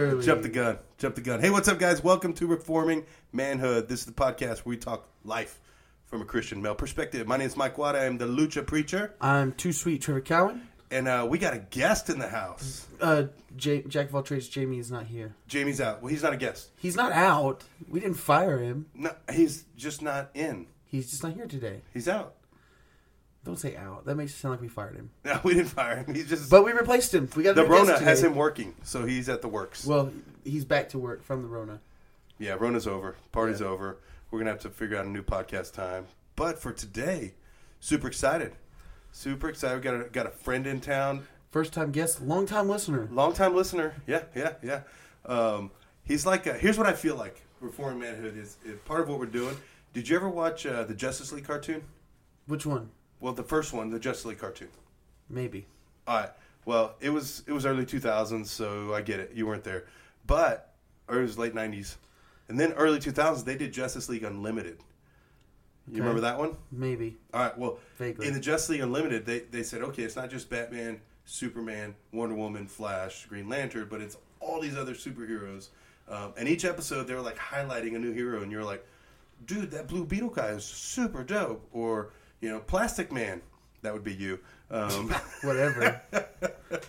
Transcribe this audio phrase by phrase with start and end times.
[0.00, 0.24] early.
[0.24, 0.78] Jump the gun.
[0.98, 1.40] Jump the gun.
[1.40, 2.02] Hey, what's up, guys?
[2.02, 3.88] Welcome to Reforming Manhood.
[3.88, 5.60] This is the podcast where we talk life
[6.06, 7.26] from a Christian male perspective.
[7.26, 7.98] My name is Mike Wada.
[8.00, 9.14] I am the Lucha Preacher.
[9.20, 10.66] I'm too sweet, Trevor Cowan.
[10.90, 12.86] And uh, we got a guest in the house.
[13.00, 13.24] Uh,
[13.56, 15.36] J- Jack of all trades, Jamie is not here.
[15.46, 16.02] Jamie's out.
[16.02, 16.70] Well, he's not a guest.
[16.78, 17.62] He's not out.
[17.88, 18.86] We didn't fire him.
[18.94, 20.66] No, he's just not in.
[20.86, 21.82] He's just not here today.
[21.94, 22.34] He's out.
[23.44, 24.04] Don't say out.
[24.04, 25.10] That makes it sound like we fired him.
[25.24, 26.14] No, we didn't fire him.
[26.14, 26.50] He's just.
[26.50, 27.28] But we replaced him.
[27.34, 29.86] We got the Rona has him working, so he's at the works.
[29.86, 30.12] Well,
[30.44, 31.80] he's back to work from the Rona.
[32.38, 33.16] Yeah, Rona's over.
[33.32, 33.68] Party's Yeah.
[33.68, 33.98] over.
[34.30, 36.06] We're gonna have to figure out a new podcast time.
[36.36, 37.34] But for today,
[37.80, 38.52] super excited.
[39.12, 39.76] Super excited.
[39.76, 41.26] We got a, got a friend in town.
[41.50, 43.08] First time guest, long time listener.
[43.10, 43.94] Long time listener.
[44.06, 44.82] Yeah, yeah, yeah.
[45.26, 45.70] Um,
[46.04, 47.40] he's like, a, here's what I feel like.
[47.60, 49.56] Reforming manhood is, is part of what we're doing.
[49.92, 51.82] Did you ever watch uh, the Justice League cartoon?
[52.46, 52.90] Which one?
[53.20, 54.68] Well, the first one, the Justice League cartoon.
[55.28, 55.66] Maybe.
[56.06, 56.30] All right.
[56.64, 59.32] Well, it was it was early 2000s, so I get it.
[59.34, 59.84] You weren't there,
[60.26, 60.72] but
[61.08, 61.96] or it was late 90s,
[62.48, 64.78] and then early 2000s they did Justice League Unlimited.
[65.88, 66.00] You Okay.
[66.00, 66.56] remember that one?
[66.70, 67.16] Maybe.
[67.34, 67.56] All right.
[67.58, 68.26] Well, Vaguely.
[68.28, 72.34] in the Justice League Unlimited, they they said, okay, it's not just Batman, Superman, Wonder
[72.34, 75.68] Woman, Flash, Green Lantern, but it's all these other superheroes.
[76.08, 78.84] Um, and each episode, they were like highlighting a new hero, and you're like,
[79.46, 81.66] dude, that Blue Beetle guy is super dope.
[81.72, 82.10] Or
[82.40, 83.42] you know, Plastic Man,
[83.82, 84.40] that would be you.
[84.70, 85.10] Um,
[85.42, 86.00] Whatever.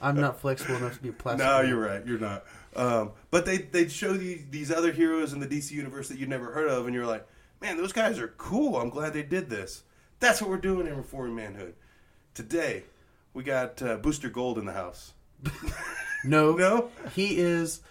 [0.01, 1.45] I'm not flexible enough to be a plastic.
[1.45, 1.69] no, man.
[1.69, 2.05] you're right.
[2.05, 2.45] You're not.
[2.75, 6.29] Um, but they they'd show you these other heroes in the DC universe that you'd
[6.29, 7.27] never heard of, and you're like,
[7.61, 8.77] man, those guys are cool.
[8.77, 9.83] I'm glad they did this.
[10.19, 11.73] That's what we're doing in Reforming Manhood.
[12.33, 12.83] Today,
[13.33, 15.13] we got uh, Booster Gold in the house.
[16.23, 16.55] No.
[16.57, 16.91] No?
[17.15, 17.81] He is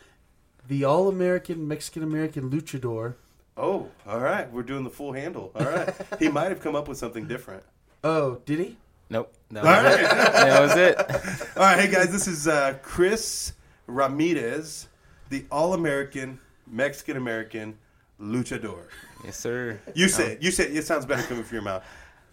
[0.69, 3.15] the all American, Mexican American luchador.
[3.57, 4.51] Oh, all right.
[4.53, 5.51] We're doing the full handle.
[5.55, 5.95] All right.
[6.19, 7.63] he might have come up with something different.
[8.05, 8.77] Oh, did he?
[9.11, 9.33] Nope.
[9.51, 10.11] That All was it.
[10.11, 11.57] That was it.
[11.57, 13.53] All right, hey guys, this is uh, Chris
[13.87, 14.87] Ramirez,
[15.31, 16.39] the All American
[16.71, 17.77] Mexican American
[18.21, 18.85] luchador.
[19.25, 19.81] Yes, sir.
[19.95, 20.43] You say it.
[20.43, 20.77] You said, it.
[20.77, 21.85] It sounds better coming from your mouth.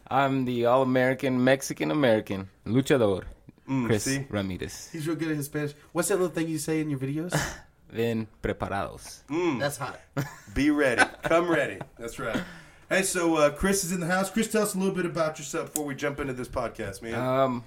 [0.09, 3.23] I'm the all American, Mexican American luchador,
[3.67, 4.25] Mm, Chris see?
[4.29, 4.88] Ramirez.
[4.94, 5.73] He's real good at his Spanish.
[5.91, 7.33] What's that little thing you say in your videos?
[7.91, 9.23] Bien preparados.
[9.29, 9.59] Mm.
[9.59, 9.99] That's hot.
[10.53, 11.03] Be ready.
[11.23, 11.79] Come ready.
[11.97, 12.43] That's right.
[12.89, 14.29] Hey, so uh, Chris is in the house.
[14.29, 17.15] Chris, tell us a little bit about yourself before we jump into this podcast, man.
[17.15, 17.63] Um,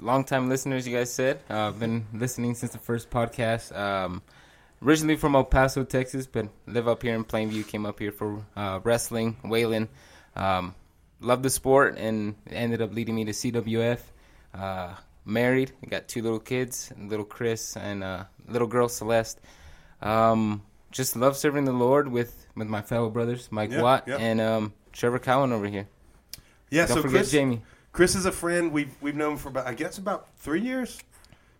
[0.00, 1.40] long time listeners, you guys said.
[1.48, 3.74] Uh, I've been listening since the first podcast.
[3.76, 4.22] Um,
[4.82, 7.66] originally from El Paso, Texas, but live up here in Plainview.
[7.66, 9.88] Came up here for uh, wrestling, whaling.
[10.36, 10.74] Um,
[11.20, 14.00] loved the sport and ended up leading me to CWF.
[14.52, 19.40] Uh, married, got two little kids, little Chris and uh, little girl Celeste.
[20.00, 24.16] Um, just love serving the Lord with with my fellow brothers, Mike Yeah, Watt yeah.
[24.16, 25.88] and um, Trevor Cowan over here.
[26.70, 27.62] yeah, Don't so forget Chris, Jamie.
[27.92, 28.72] Chris is a friend.
[28.72, 30.98] We've we've known for about I guess about three years,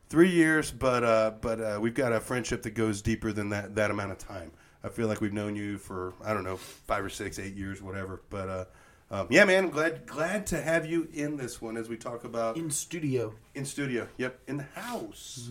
[0.09, 0.71] three years.
[0.71, 4.13] But uh, but uh, we've got a friendship that goes deeper than that that amount
[4.13, 4.53] of time.
[4.85, 7.81] I feel like we've known you for I don't know five or six, eight years,
[7.81, 8.23] whatever.
[8.31, 8.65] But uh,
[9.13, 12.57] um, yeah, man, glad glad to have you in this one as we talk about
[12.57, 13.35] In studio.
[13.55, 14.09] in studio.
[14.17, 15.51] Yep, in the house.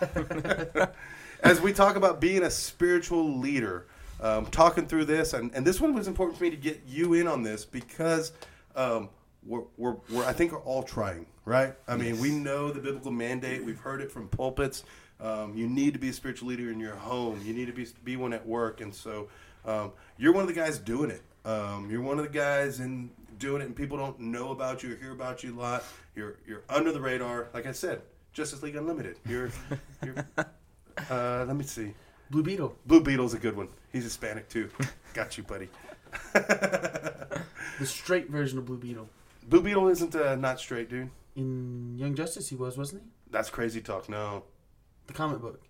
[1.42, 3.86] As we talk about being a spiritual leader,
[4.20, 7.14] um, talking through this, and, and this one was important for me to get you
[7.14, 8.32] in on this because
[8.76, 9.08] um,
[9.44, 11.74] we're, we're, we're, I think, we're all trying, right?
[11.88, 13.64] I mean, we know the biblical mandate.
[13.64, 14.84] We've heard it from pulpits.
[15.18, 17.40] Um, you need to be a spiritual leader in your home.
[17.42, 19.28] You need to be be one at work, and so
[19.64, 21.22] um, you're one of the guys doing it.
[21.44, 24.92] Um, you're one of the guys in doing it, and people don't know about you
[24.92, 25.84] or hear about you a lot.
[26.14, 27.48] You're you're under the radar.
[27.54, 28.02] Like I said,
[28.32, 29.16] Justice League Unlimited.
[29.26, 29.50] You're,
[30.04, 30.26] you're
[31.10, 31.94] uh, let me see.
[32.30, 32.76] Blue Beetle.
[32.86, 33.68] Blue Beetle's a good one.
[33.92, 34.68] He's Hispanic too.
[35.14, 35.68] Got you, buddy.
[36.32, 39.08] The straight version of Blue Beetle.
[39.48, 41.10] Blue Beetle isn't uh, not straight, dude.
[41.34, 43.08] In Young Justice, he was, wasn't he?
[43.30, 44.08] That's crazy talk.
[44.08, 44.44] No,
[45.06, 45.62] The comic book.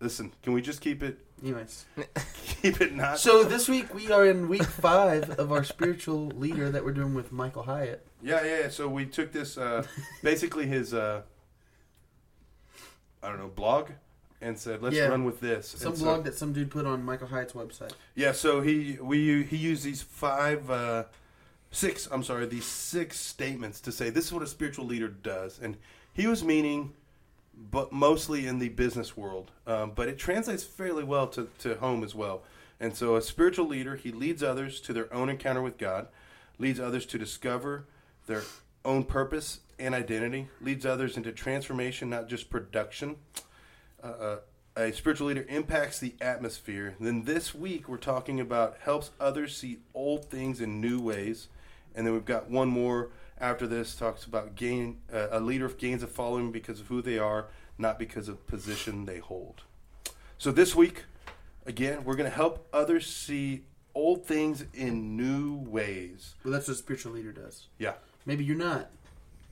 [0.00, 0.32] Listen.
[0.42, 1.86] Can we just keep it Anyways.
[2.62, 3.18] keep it not?
[3.18, 7.14] So this week we are in week five of our spiritual leader that we're doing
[7.14, 8.04] with Michael Hyatt.
[8.22, 8.60] Yeah, yeah.
[8.62, 8.68] yeah.
[8.70, 9.84] So we took this, uh,
[10.22, 11.22] basically his, uh,
[13.22, 13.90] I don't know, blog,
[14.40, 15.06] and said let's Yeah.
[15.08, 15.68] run with this.
[15.68, 17.92] Some And so- blog that some dude put on Michael Hyatt's website.
[18.14, 21.04] Yeah, so he we he used these five, uh,
[21.70, 22.08] six.
[22.10, 25.76] I'm sorry, these six statements to say this is what a spiritual leader does, and
[26.12, 26.94] he was meaning,
[27.58, 32.04] but mostly in the business world, um, but it translates fairly well to to home
[32.04, 32.42] as well.
[32.80, 36.08] And so, a spiritual leader he leads others to their own encounter with God,
[36.58, 37.86] leads others to discover
[38.26, 38.42] their
[38.84, 43.16] own purpose and identity, leads others into transformation, not just production
[44.02, 44.36] uh,
[44.76, 46.94] a spiritual leader impacts the atmosphere.
[47.00, 51.48] Then this week we're talking about helps others see old things in new ways,
[51.94, 53.10] and then we've got one more
[53.40, 57.18] after this talks about gain uh, a leader gains a following because of who they
[57.18, 57.46] are.
[57.80, 59.62] not because of position they hold.
[60.36, 61.04] So this week,
[61.64, 63.62] again, we're going to help others see
[63.94, 66.34] old things in new ways.
[66.42, 67.66] Well, that's what a spiritual leader does.
[67.78, 67.94] Yeah.
[68.26, 68.90] Maybe you're not,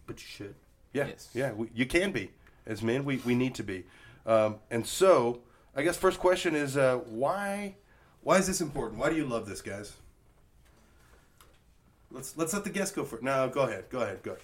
[0.08, 0.54] but you should.
[0.92, 1.28] Yeah, Yes.
[1.34, 2.30] yeah, we, you can be.
[2.66, 3.84] As men, we, we need to be.
[4.26, 5.40] Um, and so,
[5.76, 7.76] I guess first question is uh, why
[8.22, 8.98] why is this important?
[9.00, 9.92] Why do you love this, guys?
[12.10, 13.22] Let's let's let the guest go for it.
[13.22, 14.32] No, go ahead, go ahead, go.
[14.32, 14.42] Ahead.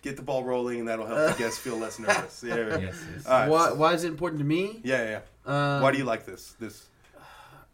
[0.00, 2.44] Get the ball rolling, and that'll help the guests feel less nervous.
[2.46, 2.78] Yeah, yeah.
[2.78, 3.26] Yes, yes.
[3.26, 3.48] All right.
[3.50, 4.80] Why, why is it important to me?
[4.84, 5.76] yeah, yeah.
[5.76, 6.54] Um, Why do you like this?
[6.60, 6.86] This?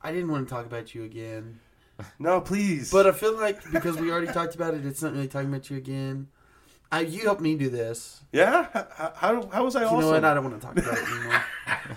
[0.02, 1.60] I didn't want to talk about you again,
[2.19, 2.90] No, please.
[2.90, 5.69] but I feel like because we already talked about it, it's not really talking about
[5.70, 6.28] you again.
[6.92, 8.20] I, you helped me do this.
[8.32, 10.00] yeah, how how, how was I You awesome?
[10.00, 10.25] know what?
[10.25, 11.42] I don't want to talk about it anymore.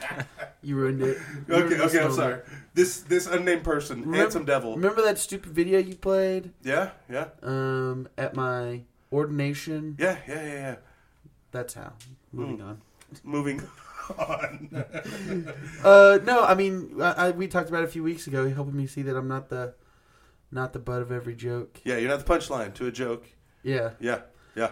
[0.64, 1.18] you ruined it.
[1.48, 2.40] You okay, ruined okay, I'm sorry.
[2.74, 4.76] This this unnamed person, Remember- handsome devil.
[4.76, 8.82] Remember that stupid video you played Yeah, yeah, um, at my
[9.12, 9.96] ordination?
[10.00, 10.76] yeah, yeah, yeah, yeah.
[11.52, 11.94] That's how.
[12.32, 12.82] Moving on.
[13.24, 13.62] Moving
[14.18, 14.70] on.
[15.84, 18.76] Uh, no, I mean, I, I, we talked about it a few weeks ago, helping
[18.76, 19.74] me see that I'm not the,
[20.52, 21.80] not the butt of every joke.
[21.84, 23.26] yeah, you're not the punchline to a joke.
[23.64, 23.92] Yeah.
[24.00, 24.22] Yeah,
[24.58, 24.72] yeah.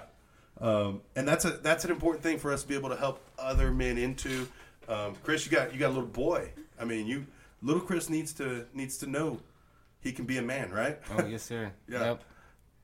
[0.60, 3.22] Um, and that's a that's an important thing for us to be able to help
[3.38, 4.48] other men into.
[4.88, 6.52] Um, Chris, you got you got a little boy.
[6.80, 7.26] I mean, you
[7.62, 9.40] little Chris needs to needs to know
[10.02, 11.00] he can be a man, right?
[11.18, 11.72] Oh yes, sir.
[11.88, 12.04] Yeah.
[12.04, 12.24] Yep.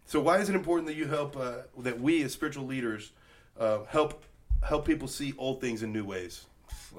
[0.06, 3.12] So why is it important that you help uh, that we as spiritual leaders
[3.60, 4.24] uh, help
[4.62, 6.46] help people see old things in new ways?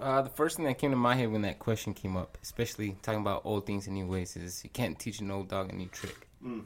[0.00, 2.96] Uh, the first thing that came to my head when that question came up, especially
[3.02, 5.76] talking about old things in new ways, is you can't teach an old dog a
[5.76, 6.26] new trick.
[6.42, 6.64] Mm.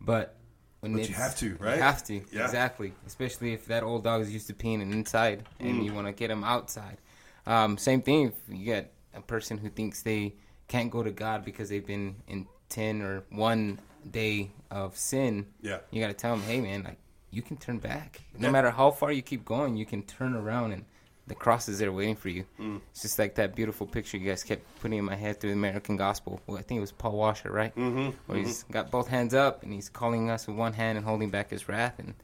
[0.00, 0.36] But
[0.80, 1.76] when But you have to, right?
[1.76, 2.44] You have to, Yeah.
[2.44, 2.92] exactly.
[3.06, 5.84] Especially if that old dog is used to peeing inside and Mm.
[5.84, 6.98] you want to get him outside.
[7.46, 10.34] Um, same thing if you get a person who thinks they
[10.68, 15.46] can't go to God because they've been in 10 or one day of sin.
[15.62, 16.98] Yeah, You got to tell them, hey, man, like,
[17.30, 18.20] you can turn back.
[18.38, 18.52] No Yeah.
[18.52, 20.84] matter how far you keep going, you can turn around and
[21.28, 22.44] the cross is there waiting for you.
[22.58, 22.80] Mm.
[22.90, 25.56] It's just like that beautiful picture you guys kept putting in my head through the
[25.56, 26.40] American gospel.
[26.46, 27.74] Well, I think it was Paul Washer, right?
[27.76, 28.10] mm-hmm.
[28.26, 31.30] Where he's got both hands up and he's calling us with one hand and holding
[31.30, 31.98] back his wrath.
[31.98, 32.14] And,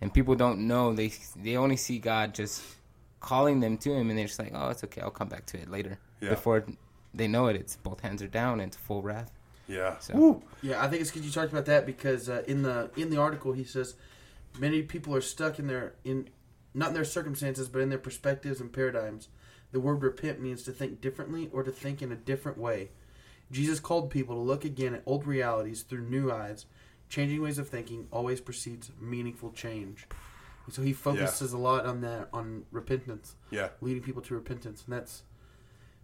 [0.00, 0.92] and people don't know.
[0.92, 2.62] They, they only see God just
[3.20, 5.00] calling them to him and they're just like, oh, it's okay.
[5.00, 5.98] I'll come back to it later.
[6.20, 6.30] Yeah.
[6.30, 6.64] Before
[7.14, 9.30] they know it, it's both hands are down and it's full wrath.
[9.66, 9.98] yeah.
[9.98, 10.42] So- Woo.
[10.62, 13.16] Yeah, I think it's because you talked about that because uh, in the in the
[13.18, 13.94] article he says
[14.58, 16.28] many people are stuck in their in
[16.74, 19.28] not in their circumstances but in their perspectives and paradigms.
[19.72, 22.90] The word repent means to think differently or to think in a different way.
[23.50, 26.66] Jesus called people to look again at old realities through new eyes.
[27.08, 30.06] Changing ways of thinking always precedes meaningful change.
[30.70, 33.70] So he focuses a lot on that on repentance, Yeah.
[33.80, 35.22] leading people to repentance, and that's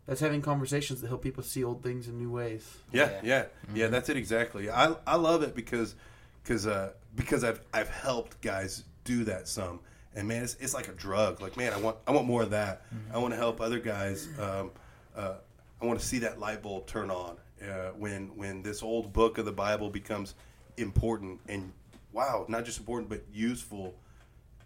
[0.06, 2.78] that's having conversations that help people see old things in new ways.
[2.92, 3.20] Yeah, Yeah.
[3.22, 3.44] yeah,
[3.74, 3.86] yeah.
[3.88, 3.90] Mhm.
[3.90, 4.68] That's it exactly.
[4.70, 5.94] I I love it because
[6.42, 9.80] because uh, because I've I've helped guys do that some,
[10.18, 11.40] and man, it's, it's like a drug.
[11.40, 12.82] Like man, I want I want more of that.
[13.12, 14.28] I want to help other guys.
[14.38, 14.72] Um,
[15.16, 15.34] uh,
[15.80, 19.38] I want to see that light bulb turn on uh, when when this old book
[19.38, 20.34] of the Bible becomes
[20.76, 21.72] important and
[22.12, 23.94] wow, not just important but useful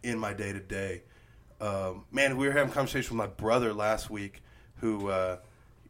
[0.02, 1.02] in my day to day.
[2.10, 4.42] Man, we were having a conversation with my brother last week,
[4.76, 5.36] who uh,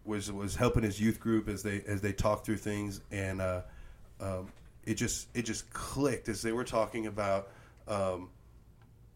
[0.04, 3.62] was was helping his youth group as they as they talked through things, and uh,
[4.20, 4.48] um,
[4.84, 7.48] it just it just clicked as they were talking about
[7.88, 8.28] um,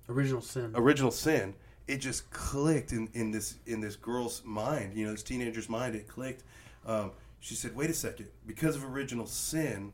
[0.09, 0.73] Original sin.
[0.75, 1.55] original sin.
[1.89, 5.95] It just clicked in, in this in this girl's mind, you know, this teenager's mind.
[5.95, 6.43] It clicked.
[6.85, 8.29] Um, she said, "Wait a second.
[8.47, 9.93] Because of original sin,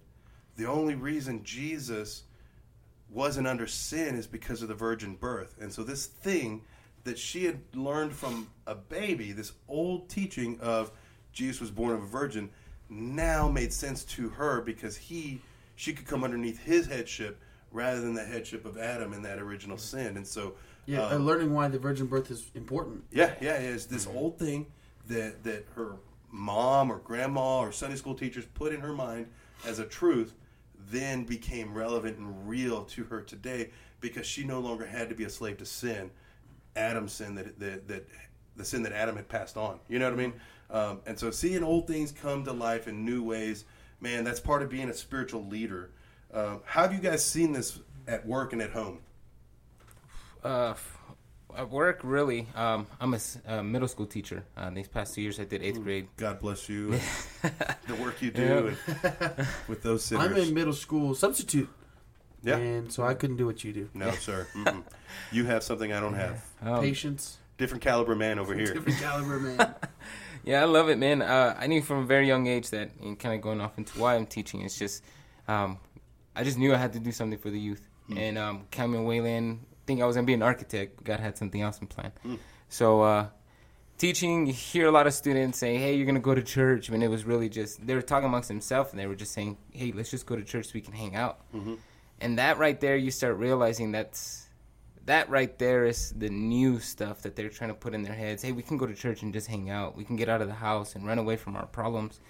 [0.57, 2.25] the only reason Jesus
[3.13, 5.57] wasn't under sin is because of the virgin birth.
[5.61, 6.63] And so this thing
[7.05, 10.91] that she had learned from a baby, this old teaching of
[11.33, 12.51] Jesus was born of a virgin,
[12.89, 15.41] now made sense to her because he
[15.75, 17.41] she could come underneath his headship
[17.73, 20.17] rather than the headship of Adam in that original sin.
[20.17, 20.55] And so
[20.87, 23.05] Yeah, um, and learning why the virgin birth is important.
[23.11, 23.71] yeah, yeah, yeah.
[23.71, 24.67] It's this old thing
[25.09, 25.97] that that her
[26.31, 29.27] mom or grandma or Sunday school teachers put in her mind
[29.67, 30.35] as a truth,
[30.91, 35.25] then became relevant and real to her today because she no longer had to be
[35.25, 36.11] a slave to sin,
[36.77, 38.09] Adam's sin that that, that
[38.57, 39.79] the sin that Adam had passed on.
[39.89, 40.33] You know what I mean?
[40.71, 43.65] Um, and so seeing old things come to life in new ways,
[44.01, 45.91] man, that's part of being a spiritual leader.
[46.33, 49.01] Um, how have you guys seen this at work and at home?
[50.43, 50.75] Uh,
[51.57, 52.49] at work, really.
[52.55, 53.15] Um, I'm
[53.47, 54.45] a middle school teacher.
[54.57, 56.09] Uh, these past two years, I did eighth grade.
[56.17, 56.91] God bless you.
[57.87, 58.75] the work you do
[59.05, 59.45] Yeah.
[59.69, 60.25] with those sinners.
[60.31, 61.69] I'm a middle school substitute,
[62.43, 62.57] yeah.
[62.57, 63.91] and so I couldn't do what you do.
[63.93, 64.47] No, sir.
[64.55, 64.83] Mm-mm.
[65.31, 66.43] You have something I don't have.
[66.63, 68.73] Um, Patience, Different caliber man over here.
[68.73, 69.75] different caliber, man.
[70.45, 71.23] Yeah, I love it, man.
[71.23, 73.97] Uh, I knew from a very young age that, and kind of going off into
[74.01, 75.05] why I'm teaching, it's just,
[75.47, 75.79] um,
[76.35, 77.89] I just knew I had to do something for the youth.
[78.17, 81.03] And um, Cameron Wayland, think I was gonna be an architect.
[81.05, 82.13] God had something else in plan.
[82.25, 82.39] Mm.
[82.69, 83.27] So uh,
[83.99, 87.03] teaching, you hear a lot of students say, "Hey, you're gonna go to church," when
[87.03, 89.93] it was really just they were talking amongst themselves and they were just saying, "Hey,
[89.93, 91.79] let's just go to church so we can hang out." Mhm.
[92.21, 94.49] And that right there, you start realizing that's
[95.07, 98.43] that right there is the new stuff that they're trying to put in their heads.
[98.43, 99.97] Hey, we can go to church and just hang out.
[99.97, 102.21] We can get out of the house and run away from our problems.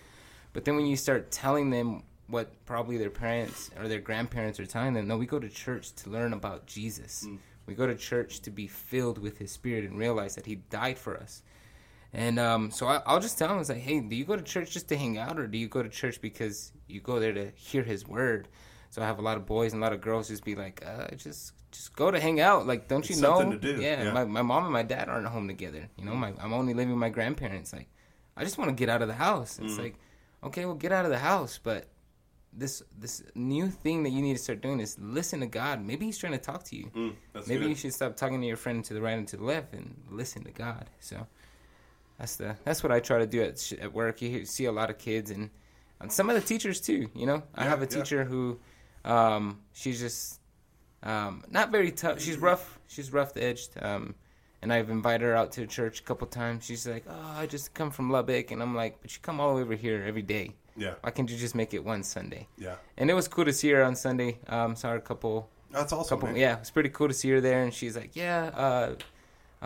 [0.55, 4.67] But then when you start telling them what probably their parents or their grandparents are
[4.67, 7.25] telling them, no, we go to church to learn about Jesus.
[7.29, 7.39] Mm.
[7.67, 10.99] We go to church to be filled with His Spirit and realize that He died
[10.99, 11.43] for us.
[12.13, 14.43] And um, so I, I'll just tell them, it's like, hey, do you go to
[14.43, 17.33] church just to hang out, or do you go to church because you go there
[17.33, 18.49] to hear His Word?
[18.91, 20.85] So I have a lot of boys and a lot of girls just be like,
[20.87, 22.67] uh, just just go to hang out.
[22.67, 23.51] Like, don't you know?
[23.51, 24.13] to do, Yeah, yeah.
[24.13, 25.89] My, my mom and my dad aren't home together.
[25.97, 27.73] You know, my I'm only living with my grandparents.
[27.73, 27.89] Like,
[28.37, 29.59] I just want to get out of the house.
[29.59, 29.79] It's Mhm.
[29.79, 29.95] like,
[30.45, 31.87] okay, well, get out of the house, but
[32.53, 35.85] this this new thing that you need to start doing is listen to God.
[35.85, 36.91] Maybe He's trying to talk to you.
[36.95, 37.15] Mm,
[37.47, 37.69] Maybe good.
[37.71, 39.95] you should stop talking to your friend to the right and to the left and
[40.11, 40.87] listen to God.
[41.01, 41.27] So
[42.19, 44.21] that's the that's what I try to do at sh- at work.
[44.23, 45.51] You hear- see a lot of kids and,
[46.01, 47.09] and some of the teachers too.
[47.15, 47.91] You know, I Yeah, have a yeah.
[48.03, 48.59] teacher who
[49.05, 50.41] um, she's just
[51.03, 52.21] um, not very tough.
[52.21, 52.79] She's rough.
[52.87, 53.71] She's rough edged.
[53.81, 54.15] Um,
[54.61, 56.65] and I've invited her out to church a couple times.
[56.65, 59.49] She's like, "Oh, I just come from Lubbock," and I'm like, "But you come all
[59.49, 60.55] the way over here every day.
[60.77, 62.77] Yeah, Why can't you just make it one Sunday?" yeah.
[62.97, 64.39] And it was cool to see her on Sunday.
[64.49, 66.17] Um, saw her a couple That's awesome.
[66.19, 66.41] couple, man.
[66.41, 67.63] yeah, it's pretty cool to see her there.
[67.63, 68.95] And she's like, yeah, uh,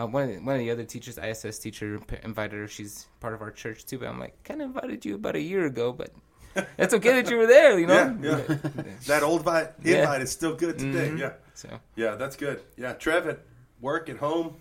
[0.01, 2.67] uh, one of the, one of the other teachers, ISS teacher, p- invited her.
[2.67, 3.99] She's part of our church too.
[3.99, 6.11] But I'm like, kind of invited you about a year ago, but
[6.77, 7.79] that's okay that you were there.
[7.79, 8.57] You know, Yeah, yeah.
[9.07, 10.01] That old vi- Yeah.
[10.01, 11.09] invite is still good today.
[11.09, 11.19] Mhm.
[11.19, 12.61] Yeah, So yeah, that's good.
[12.75, 13.39] Yeah, Trev at
[13.81, 14.55] work at home,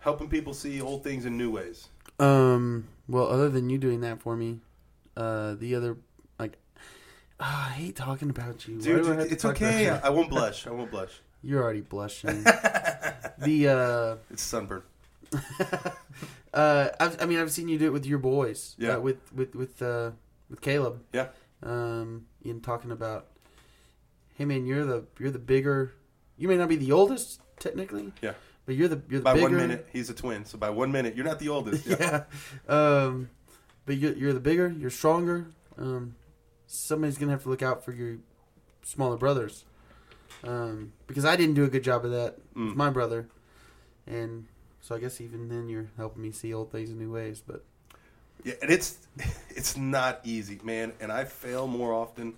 [0.00, 1.88] helping people see old things in new ways.
[2.18, 2.88] Um.
[3.08, 4.60] Well, other than you doing that for me,
[5.20, 5.96] uh, the other
[6.38, 6.56] like,
[7.38, 8.80] ah, I hate talking about you.
[8.80, 9.90] Dude, I to it's okay.
[9.90, 10.66] I, I won't blush.
[10.66, 11.20] I won't blush.
[11.42, 12.42] You're already blushing.
[13.38, 14.82] the uh, It's sunburn.
[16.52, 18.74] uh, I've, I mean, I've seen you do it with your boys.
[18.78, 18.96] Yeah.
[18.96, 20.10] Uh, with with with uh,
[20.50, 21.02] with Caleb.
[21.12, 21.28] Yeah.
[21.62, 23.26] Um, in talking about,
[24.36, 25.94] hey man, you're the you're the bigger.
[26.36, 28.12] You may not be the oldest technically.
[28.20, 28.32] Yeah.
[28.66, 29.44] But you're the you're the By bigger.
[29.44, 30.44] one minute, he's a twin.
[30.44, 31.86] So by one minute, you're not the oldest.
[31.86, 32.24] Yeah.
[32.68, 32.74] yeah.
[32.74, 33.30] Um,
[33.90, 35.46] but you're, you're the bigger, you're stronger.
[35.76, 36.14] Um,
[36.68, 38.18] somebody's gonna have to look out for your
[38.84, 39.64] smaller brothers.
[40.44, 42.68] Um, because I didn't do a good job of that Mm.
[42.68, 43.26] with my brother,
[44.06, 44.46] and
[44.80, 47.42] so I guess even then you're helping me see old things in new ways.
[47.44, 47.64] But
[48.44, 48.96] Yeah, and it's
[49.50, 50.92] it's not easy, man.
[51.00, 52.34] And I fail more often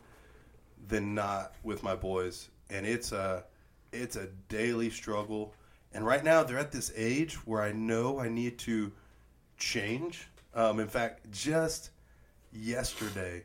[0.88, 3.44] than not with my boys, and it's a
[3.92, 5.52] it's a daily struggle.
[5.92, 8.90] And right now, they're at this age where I know I need to
[9.59, 10.28] change.
[10.54, 11.90] Um, in fact, just
[12.52, 13.44] yesterday,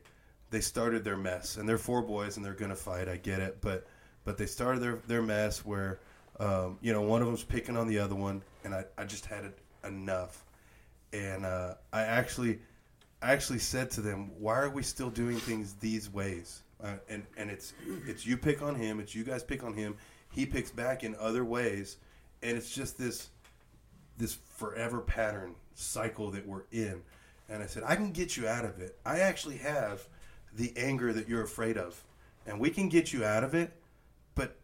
[0.50, 3.08] they started their mess, and they're four boys, and they're gonna fight.
[3.08, 3.88] I get it, but
[4.26, 6.00] but they started their their mess where
[6.40, 9.26] um, you know one of them's picking on the other one, and I I just
[9.26, 10.44] had it enough
[11.14, 12.60] and uh, I actually,
[13.22, 17.26] I actually said to them, "Why are we still doing things these ways?" Uh, and
[17.38, 17.74] and it's
[18.06, 19.96] it's you pick on him, it's you guys pick on him,
[20.32, 21.98] he picks back in other ways,
[22.44, 23.30] and it's just this
[24.18, 27.02] this forever pattern cycle that we're in.
[27.50, 28.98] And I said, I can get you out of it.
[29.06, 30.06] I actually have
[30.56, 32.04] the anger that you're afraid of,
[32.46, 33.72] and we can get you out of it,
[34.36, 34.58] but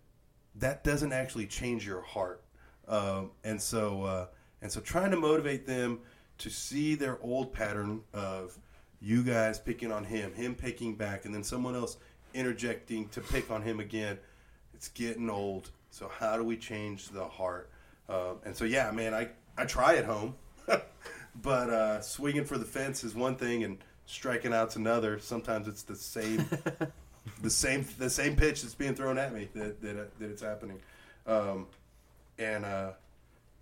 [0.55, 2.41] that doesn't actually change your heart.
[2.87, 4.25] Um, and so, uh,
[4.61, 5.99] and so, trying to motivate them
[6.39, 8.57] to see their old pattern of
[9.01, 11.97] you guys picking on him, him picking back, and then someone else
[12.33, 14.17] interjecting to pick on him again.
[14.73, 15.71] It's getting old.
[15.91, 17.69] So how do we change the heart?
[18.09, 20.35] Um, and so, yeah, man, I I try at home,
[21.41, 25.19] but uh, swinging for the fence is one thing, and striking out's another.
[25.19, 26.45] Sometimes it's the same
[27.41, 30.41] the same the same pitch that's being thrown at me that that, uh, that it's
[30.41, 30.79] happening,
[31.27, 31.67] um,
[32.37, 32.91] and uh,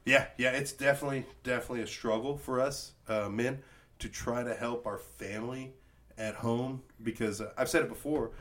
[0.06, 3.60] yeah, yeah, it's definitely definitely a struggle for us uh, men
[4.00, 5.74] to try to help our family
[6.18, 8.32] at home because uh, I've said it before.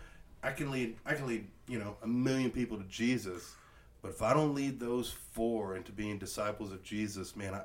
[0.43, 3.55] I can lead I can lead you know a million people to Jesus,
[4.01, 7.63] but if I don't lead those four into being disciples of Jesus, man, I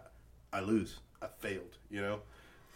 [0.55, 1.00] I lose.
[1.21, 1.77] I failed.
[1.89, 2.19] You know.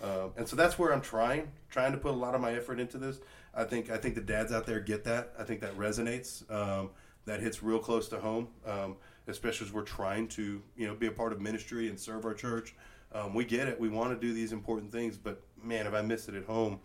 [0.01, 2.79] Um, and so that's where I'm trying, trying to put a lot of my effort
[2.79, 3.19] into this.
[3.53, 5.33] I think I think the dads out there get that.
[5.37, 6.49] I think that resonates.
[6.51, 6.91] Um,
[7.25, 8.95] that hits real close to home, um,
[9.27, 12.33] especially as we're trying to you know be a part of ministry and serve our
[12.33, 12.75] church.
[13.11, 13.79] Um, we get it.
[13.79, 16.79] We want to do these important things, but man, if I miss it at home,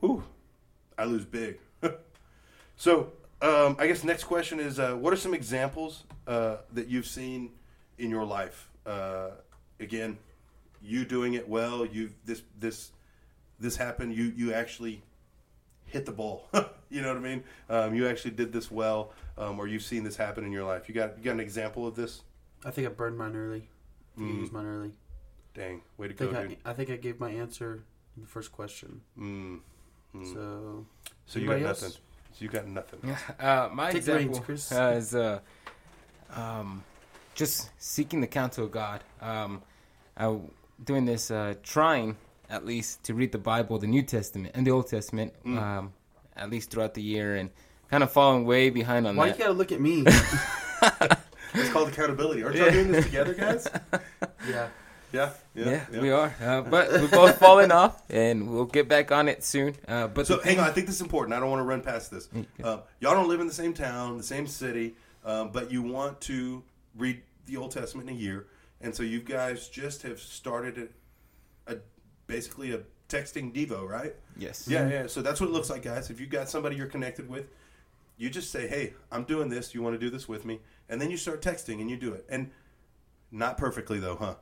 [0.00, 0.24] whew,
[0.96, 1.58] I lose big.
[2.76, 7.06] so um, I guess next question is, uh, what are some examples uh, that you've
[7.06, 7.52] seen
[7.98, 8.70] in your life?
[8.86, 9.30] Uh,
[9.78, 10.18] again,
[10.82, 11.84] you doing it well.
[11.86, 12.90] You this this
[13.60, 14.14] this happened.
[14.14, 15.02] You you actually
[15.86, 16.48] hit the ball.
[16.90, 17.44] you know what I mean?
[17.68, 20.88] Um, you actually did this well, um, or you've seen this happen in your life.
[20.88, 22.22] You got you got an example of this?
[22.64, 23.68] I think I burned mine early.
[24.16, 24.40] I think I Mm.
[24.40, 24.92] used mine early.
[25.54, 26.58] Dang, way to I go, think, dude.
[26.64, 27.84] I, I think I gave my answer
[28.16, 29.00] in the first question.
[29.18, 29.60] Mm.
[30.14, 30.34] Mm.
[30.34, 30.86] So,
[31.26, 31.82] So, you got else?
[31.82, 31.96] nothing.
[32.32, 33.00] So you got nothing.
[33.40, 34.72] Uh, my Take example reins, Chris.
[34.72, 35.40] uh, is uh,
[36.34, 36.84] um,
[37.34, 39.02] just seeking the counsel of God.
[39.20, 39.62] Um,
[40.16, 40.36] I,
[40.82, 42.16] doing this, uh, trying
[42.50, 45.58] at least to read the Bible, the New Testament and the Old Testament, Mm.
[45.60, 45.92] um,
[46.36, 47.50] at least throughout the year, and
[47.90, 49.20] kind of falling way behind on that.
[49.20, 50.04] Why you gotta look at me?
[51.54, 52.42] It's called accountability.
[52.42, 53.66] Aren't y'all doing this together, guys?
[54.48, 54.68] yeah.
[55.10, 59.26] Yeah, Yeah, we are, uh, but we've both fallen off, and we'll get back on
[59.26, 59.74] it soon.
[59.88, 61.32] Uh, but So the hang on, I think this is important.
[61.34, 62.28] I don't want to run past this.
[62.62, 64.94] Uh, y'all don't live in the same town, the same city,
[65.24, 66.62] um, but you want to
[66.94, 68.46] read the Old Testament in a year,
[68.80, 70.90] and so you guys just have started
[71.66, 71.76] a, a
[72.26, 74.14] basically a texting devo, right?
[74.36, 75.06] yes, Yeah, yeah.
[75.06, 76.10] So that's what it looks like, guys.
[76.10, 77.46] If you've got somebody you're connected with,
[78.16, 79.74] you just say, "Hey, I'm doing this.
[79.74, 82.12] You want to do this with me?" And then you start texting, and you do
[82.12, 82.26] it.
[82.28, 82.50] And
[83.30, 84.34] not perfectly though, huh?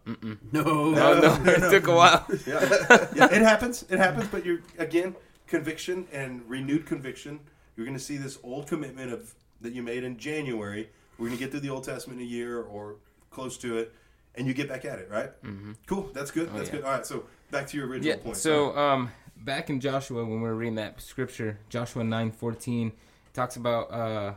[0.52, 0.62] No.
[0.64, 2.26] Oh no, it took a while.
[2.46, 3.08] Yeah.
[3.14, 3.84] yeah, it happens.
[3.88, 4.28] It happens.
[4.28, 5.16] But you're again
[5.46, 7.40] conviction and renewed conviction.
[7.76, 10.88] You're going to see this old commitment of that you made in January.
[11.18, 12.96] We're going to get through the Old Testament in a year or
[13.30, 13.94] close to it,
[14.36, 15.08] and you get back at it.
[15.10, 15.30] Right?
[15.42, 15.72] Mm-hmm.
[15.86, 16.10] Cool.
[16.12, 16.52] That's good.
[16.54, 16.76] That's yeah.
[16.76, 16.84] good.
[16.84, 17.06] All right.
[17.06, 18.22] So back to your original Yeah.
[18.22, 18.36] point.
[18.36, 22.92] So um, back in Joshua, when we were reading that scripture, Joshua nine fourteen
[23.32, 24.34] talks about uh,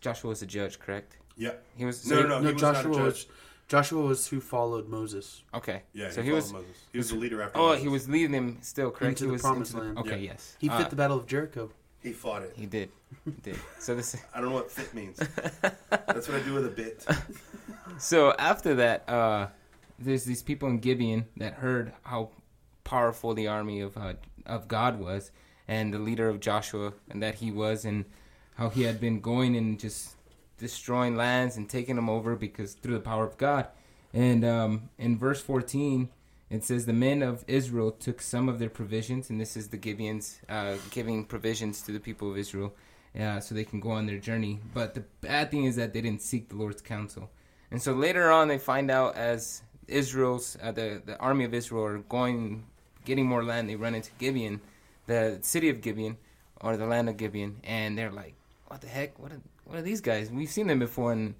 [0.00, 1.16] Joshua was a judge, correct?
[1.36, 2.40] yeah, He was No, so- no, no.
[2.40, 3.04] no, he was not a Joshua judge.
[3.04, 3.26] was
[3.66, 5.42] Joshua was who followed Moses.
[5.54, 5.82] Okay.
[5.94, 6.10] yeah.
[6.10, 6.52] So he, he was.
[6.52, 6.76] Moses.
[6.92, 7.58] He was the leader after.
[7.58, 7.82] Oh, Moses.
[7.82, 9.20] he was leading them still, correct?
[9.20, 9.98] Into he the was promised land.
[9.98, 10.18] Okay.
[10.18, 10.32] Yeah.
[10.32, 10.56] Yes.
[10.58, 11.70] He Uh, fit the battle of Jericho.
[12.04, 12.52] He fought it.
[12.54, 12.90] He did.
[13.24, 13.58] He did.
[13.80, 14.14] So this.
[14.34, 15.18] I don't know what fit means.
[15.90, 17.04] That's what I do with a bit.
[17.96, 19.48] So after that, uh,
[20.00, 22.30] there's these people in Gibeon that heard how
[22.82, 24.14] powerful the army of uh,
[24.46, 25.30] of God was,
[25.68, 28.04] and the leader of Joshua, and that he was, and
[28.56, 30.16] how he had been going and just
[30.58, 33.68] destroying lands and taking them over because through the power of God.
[34.12, 36.08] And um, in verse 14,
[36.50, 39.78] it says the men of Israel took some of their provisions, and this is the
[39.78, 42.74] Gibeons uh, giving provisions to the people of Israel,
[43.18, 44.60] uh, so they can go on their journey.
[44.72, 47.30] But the bad thing is that they didn't seek the Lord's counsel.
[47.70, 51.84] And so later on, they find out as Israel's uh, the the army of Israel
[51.84, 52.64] are going,
[53.04, 53.68] getting more land.
[53.68, 54.60] They run into Gibeon,
[55.06, 56.16] the city of Gibeon,
[56.60, 58.34] or the land of Gibeon, and they're like,
[58.68, 59.18] "What the heck?
[59.18, 60.30] What are, what are these guys?
[60.30, 61.34] We've seen them before, and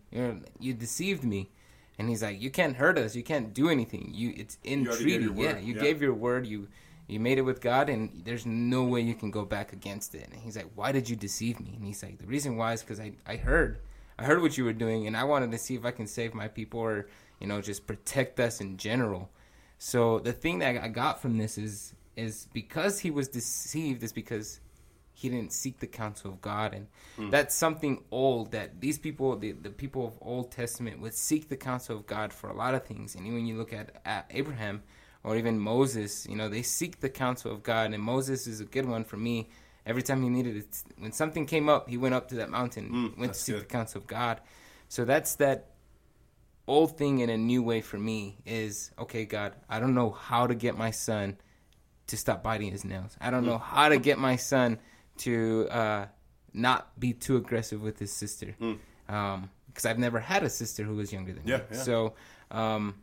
[0.58, 1.50] you deceived me."
[1.98, 3.14] And he's like, "You can't hurt us.
[3.14, 4.10] You can't do anything.
[4.12, 5.24] You it's in You treaty.
[5.34, 5.80] Yeah, you Yeah.
[5.80, 6.46] gave your word.
[6.46, 6.68] You."
[7.06, 10.26] You made it with God, and there's no way you can go back against it.
[10.30, 12.80] And he's like, "Why did you deceive me?" And he's like, "The reason why is
[12.80, 13.78] because I, I heard,
[14.18, 16.32] I heard what you were doing, and I wanted to see if I can save
[16.32, 17.06] my people or,
[17.40, 19.28] you know, just protect us in general.
[19.76, 24.12] So the thing that I got from this is is because he was deceived is
[24.12, 24.60] because
[25.14, 26.88] he didn't seek the counsel of God, and
[27.30, 31.56] that's something old that these people, the, the people of Old Testament, would seek the
[31.56, 33.14] counsel of God for a lot of things.
[33.14, 34.82] And when you look at, at Abraham
[35.22, 38.64] or even Moses, you know, they seek the counsel of God, and Moses is a
[38.64, 39.48] good one for me.
[39.86, 42.90] Every time he needed it, when something came up, he went up to that mountain,
[42.90, 43.62] Mm, went to seek good.
[43.62, 44.40] the counsel of God.
[44.88, 45.70] So that's that
[46.66, 50.46] old thing in a new way for me is okay, God, I don't know how
[50.46, 51.36] to get my son
[52.06, 53.16] to stop biting his nails.
[53.20, 53.30] I Mm.
[53.32, 54.78] don't know how to get my son
[55.18, 56.06] to uh,
[56.52, 58.54] not be too aggressive with his sister.
[59.06, 61.48] Because I've never had a sister who was younger than Mm.
[61.48, 61.62] Yeah, me.
[61.72, 61.78] yeah.
[61.82, 62.14] So
[62.50, 62.94] um,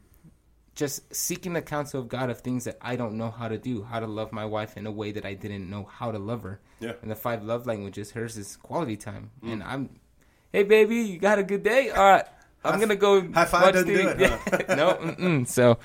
[0.75, 3.83] just seeking the counsel of God of things that I don't know how to do,
[3.83, 6.43] how to love my wife in a way that I didn't know how to love
[6.43, 6.59] her.
[6.79, 6.93] Yeah.
[7.01, 9.31] And the five love languages, hers is quality time.
[9.43, 9.53] Mm.
[9.53, 9.89] And I'm,
[10.51, 11.89] hey, baby, you got a good day?
[11.89, 12.25] All right.
[12.63, 13.21] I'm High- gonna go.
[13.33, 14.19] high five watch doesn't do it,
[14.69, 14.75] huh?
[14.75, 15.47] no, mm-mm.
[15.47, 15.79] so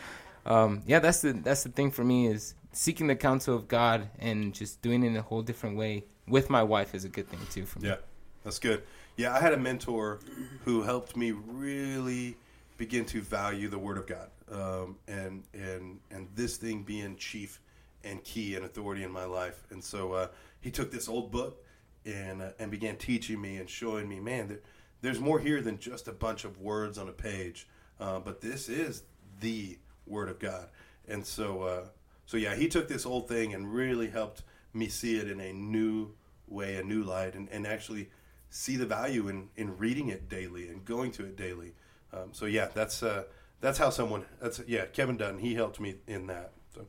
[0.45, 4.11] um, yeah, that's the that's the thing for me is seeking the counsel of God
[4.19, 7.29] and just doing it in a whole different way with my wife is a good
[7.29, 7.89] thing too for me.
[7.89, 7.97] Yeah,
[8.45, 8.83] that's good.
[9.17, 10.21] Yeah, I had a mentor
[10.65, 12.37] who helped me really
[12.77, 17.61] begin to value the Word of God, um, and and and this thing being chief
[18.05, 19.65] and key and authority in my life.
[19.71, 20.29] And so uh,
[20.61, 21.65] he took this old book
[22.05, 24.61] and uh, and began teaching me and showing me, man, there,
[25.01, 27.67] there's more here than just a bunch of words on a page,
[28.01, 29.03] uh, but this is
[29.41, 30.69] the Word of God.
[31.09, 31.85] And so uh,
[32.27, 34.43] so yeah, he took this old thing and really helped
[34.75, 36.11] me see it in a new
[36.49, 38.11] way, a new light, and, and actually
[38.51, 41.73] see the value in, in reading it daily and going to it daily.
[42.13, 43.25] Um, so yeah, that's uh,
[43.61, 46.53] that's how someone that's yeah Kevin Dunn he helped me in that.
[46.75, 46.87] So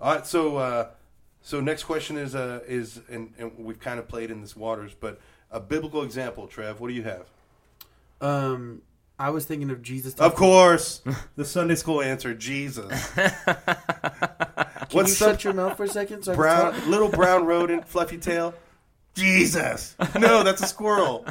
[0.00, 0.88] all right, so uh,
[1.40, 4.92] so next question is uh, is and, and we've kind of played in this waters,
[4.98, 6.80] but a biblical example, Trev.
[6.80, 7.26] What do you have?
[8.20, 8.82] Um,
[9.18, 10.14] I was thinking of Jesus.
[10.14, 11.02] Of course,
[11.36, 13.12] the Sunday school answer: Jesus.
[14.88, 16.22] Can What's you shut your mouth for a second?
[16.24, 18.54] So brown little brown rodent, fluffy tail.
[19.14, 19.96] Jesus.
[20.18, 21.24] No, that's a squirrel.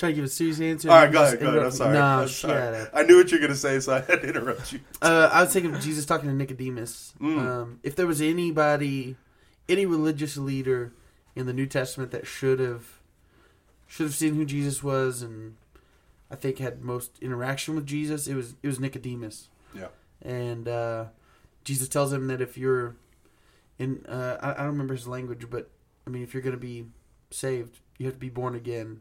[0.00, 0.90] trying to give a serious answer.
[0.90, 1.40] All right, go ahead.
[1.40, 1.62] Go ahead.
[1.62, 1.94] I'm sorry.
[1.94, 2.80] Nah, I'm shut sorry.
[2.80, 2.90] up.
[2.92, 4.80] I knew what you were going to say, so I had to interrupt you.
[5.00, 7.14] Uh, I was thinking of Jesus talking to Nicodemus.
[7.20, 7.38] Mm.
[7.38, 9.16] Um, if there was anybody,
[9.68, 10.92] any religious leader
[11.36, 13.00] in the New Testament that should have
[13.86, 15.56] should have seen who Jesus was, and
[16.30, 19.48] I think had most interaction with Jesus, it was it was Nicodemus.
[19.74, 19.88] Yeah.
[20.22, 21.06] And uh,
[21.64, 22.96] Jesus tells him that if you're
[23.78, 25.68] in, uh, I, I don't remember his language, but
[26.06, 26.86] I mean, if you're going to be
[27.30, 29.00] saved, you have to be born again.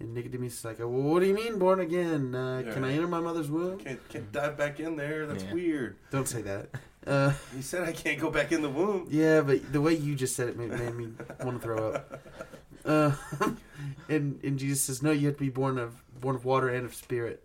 [0.00, 2.34] And Nicodemus is like, well, what do you mean born again?
[2.34, 3.78] Uh, Can I enter my mother's womb?
[3.78, 5.24] Can't, can't dive back in there.
[5.26, 5.52] That's Yeah.
[5.52, 5.96] weird.
[6.10, 6.68] Don't say that.
[7.06, 9.06] Uh, He said I can't go back in the womb.
[9.10, 11.08] yeah, but the way you just said it made, made me
[11.42, 12.22] want to throw up.
[12.86, 13.12] Uh,
[14.08, 16.84] and and Jesus says, no, you have to be born of born of water and
[16.86, 17.42] of spirit.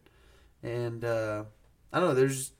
[0.63, 1.43] And uh,
[1.93, 2.15] I don't know.
[2.15, 2.51] There's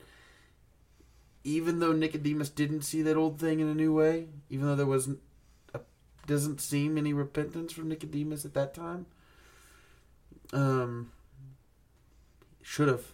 [1.44, 4.86] even though Nicodemus didn't see that old thing in a new way, even though there
[4.86, 5.20] wasn't
[5.74, 5.80] a,
[6.28, 9.06] doesn't seem any repentance from Nicodemus at that time.
[10.52, 11.12] Um,
[12.62, 13.06] should have.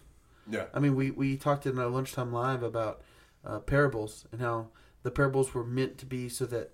[0.48, 0.66] Yeah.
[0.72, 3.02] I mean, we, we talked in our lunchtime live about
[3.44, 4.68] uh, parables and how
[5.02, 6.70] the parables were meant to be so that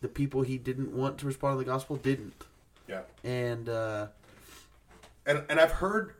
[0.00, 2.44] the people he didn't want to respond to the gospel didn't.
[2.88, 3.02] Yeah.
[3.24, 4.08] And uh,
[5.26, 6.14] And and I've heard,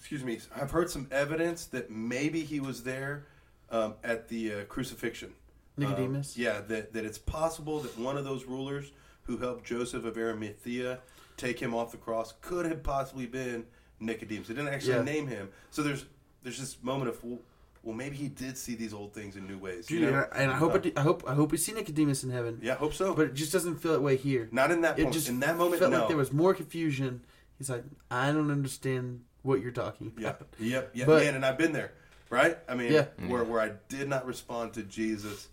[0.00, 3.26] excuse me, I've heard some evidence that maybe he was there
[3.70, 5.34] um, at the uh, crucifixion.
[5.76, 6.36] Nicodemus.
[6.36, 8.90] Um, yeah, that that it's possible that one of those rulers
[9.24, 10.98] who helped Joseph of Arimathea
[11.36, 13.66] take him off the cross could have possibly been
[14.00, 14.48] Nicodemus.
[14.48, 15.02] They didn't actually Yeah.
[15.02, 16.06] name him, so there's
[16.42, 17.38] there's this moment of well,
[17.82, 19.90] well maybe he did see these old things in new ways.
[19.90, 20.26] You and know?
[20.32, 22.58] I, and I hope Uh, it, I hope I hope we see Nicodemus in heaven.
[22.62, 23.14] yeah, I hope so.
[23.14, 24.48] But it just doesn't feel that way here.
[24.52, 25.14] not in that It point.
[25.14, 25.98] just in that moment, felt no.
[26.00, 27.22] like there was more confusion.
[27.58, 30.48] He's like, I don't understand what you're talking Yeah, about.
[30.58, 31.92] yep, yeah, But- man, and I've been there,
[32.28, 32.58] right?
[32.68, 33.06] I mean, Yeah.
[33.26, 35.48] where where I did not respond to Jesus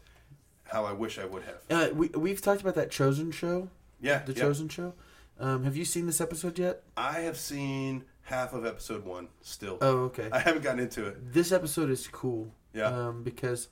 [0.66, 1.62] how I wish I would have.
[1.70, 3.70] Uh, we we've talked about that Chosen show,
[4.02, 4.40] Yeah, the yeah.
[4.42, 4.94] Chosen show.
[5.40, 6.84] Um, have you seen this episode yet?
[6.98, 9.78] I have seen half of episode one still.
[9.82, 10.28] Oh, okay.
[10.32, 11.32] I haven't gotten into it.
[11.34, 12.52] this episode is cool.
[12.74, 13.70] Yeah, Um, because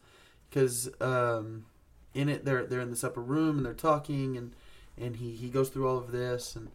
[0.49, 1.65] because um,
[2.13, 4.55] in it they're they're in this upper room and they're talking and
[4.97, 6.69] and he he goes through all of this and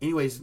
[0.00, 0.42] anyways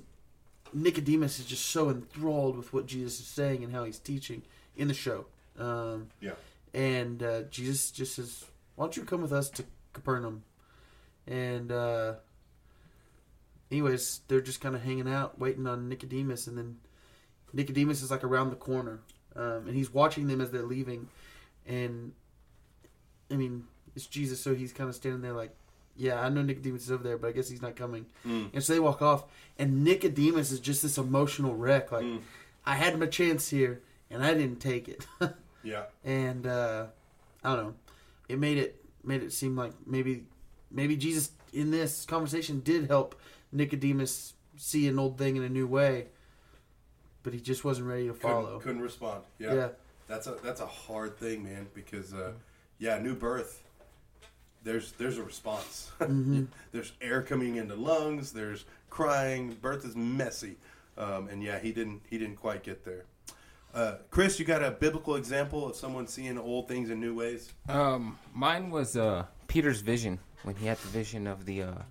[0.73, 4.43] Nicodemus is just so enthralled with what Jesus is saying and how he's teaching
[4.75, 5.25] in the show.
[5.58, 6.34] Um, Yeah.
[6.73, 10.43] And uh, Jesus just says, "Why don't you come with us to Capernaum?"
[11.25, 12.15] And uh,
[13.71, 16.77] anyways, they're just kind of hanging out, waiting on Nicodemus, and then
[17.53, 18.99] Nicodemus is like around the corner,
[19.36, 21.08] um, and he's watching them as they're leaving,
[21.65, 22.12] and
[23.32, 25.56] I mean, it's Jesus, so he's kind of standing there like,
[25.97, 28.49] "Yeah, I know Nicodemus is over there, but I guess he's not coming." Mm.
[28.53, 29.25] And so they walk off,
[29.57, 32.21] and Nicodemus is just this emotional wreck, like, Mm.
[32.65, 35.05] "I had my chance here, and I didn't take it."
[35.63, 36.88] yeah, and uh,
[37.43, 37.75] I don't know.
[38.29, 40.25] It made it made it seem like maybe
[40.69, 43.19] maybe Jesus in this conversation did help
[43.51, 46.07] Nicodemus see an old thing in a new way,
[47.23, 48.43] but he just wasn't ready to follow.
[48.45, 49.23] couldn't, couldn't respond.
[49.39, 49.53] Yeah.
[49.53, 49.67] yeah.
[50.07, 51.67] that's a that's a hard thing, man.
[51.73, 52.33] Because uh,
[52.79, 53.63] yeah, new birth.
[54.67, 55.91] There's there's a response.
[55.99, 56.47] Mhm.
[56.73, 58.34] there's air coming into lungs.
[58.34, 59.56] There's crying.
[59.62, 60.58] Birth is messy,
[60.97, 63.06] um, and yeah, he didn't he didn't quite get there.
[63.73, 67.53] Uh, Chris, you got a biblical example of someone seeing old things in new ways?
[67.69, 71.82] Um, mine was uh Peter's vision when he had the vision of the uh